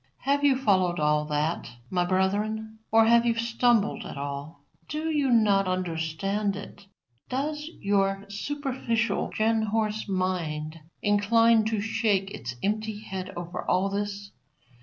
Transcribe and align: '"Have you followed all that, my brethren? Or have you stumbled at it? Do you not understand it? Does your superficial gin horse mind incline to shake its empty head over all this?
'"Have 0.31 0.43
you 0.43 0.57
followed 0.57 0.99
all 0.99 1.25
that, 1.25 1.69
my 1.91 2.03
brethren? 2.05 2.79
Or 2.91 3.05
have 3.05 3.23
you 3.23 3.35
stumbled 3.35 4.03
at 4.03 4.17
it? 4.17 4.49
Do 4.89 5.11
you 5.11 5.29
not 5.29 5.67
understand 5.67 6.55
it? 6.55 6.87
Does 7.29 7.69
your 7.79 8.25
superficial 8.27 9.29
gin 9.31 9.61
horse 9.61 10.07
mind 10.09 10.79
incline 11.03 11.65
to 11.65 11.79
shake 11.81 12.31
its 12.31 12.55
empty 12.63 12.97
head 12.97 13.31
over 13.37 13.61
all 13.63 13.89
this? 13.89 14.31